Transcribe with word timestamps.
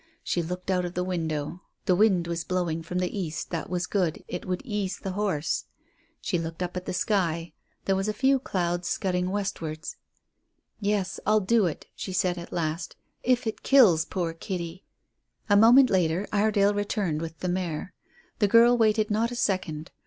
She 0.23 0.41
looked 0.41 0.71
out 0.71 0.83
of 0.83 0.95
the 0.95 1.03
window. 1.03 1.61
The 1.85 1.95
wind 1.95 2.25
was 2.25 2.43
blowing 2.43 2.81
from 2.81 2.97
the 2.97 3.15
east; 3.15 3.51
that 3.51 3.69
was 3.69 3.85
good, 3.85 4.23
it 4.27 4.47
would 4.47 4.63
ease 4.65 4.97
the 4.97 5.11
horse. 5.11 5.65
She 6.21 6.39
looked 6.39 6.63
up 6.63 6.75
at 6.75 6.87
the 6.87 6.91
sky, 6.93 7.53
there 7.85 7.95
were 7.95 8.01
a 8.09 8.11
few 8.11 8.39
clouds 8.39 8.87
scudding 8.87 9.29
westwards. 9.29 9.97
"Yes, 10.79 11.19
I'll 11.23 11.39
do 11.39 11.67
it," 11.67 11.85
she 11.93 12.13
said 12.13 12.39
at 12.39 12.51
last, 12.51 12.95
"if 13.21 13.45
it 13.45 13.61
kills 13.61 14.05
poor 14.05 14.33
Kitty." 14.33 14.83
A 15.51 15.55
moment 15.55 15.91
later 15.91 16.27
Iredale 16.33 16.73
returned 16.73 17.21
with 17.21 17.37
the 17.37 17.47
mare. 17.49 17.93
The 18.39 18.47
girl 18.47 18.75
waited 18.75 19.11
not 19.11 19.29
a 19.29 19.35
second. 19.35 19.91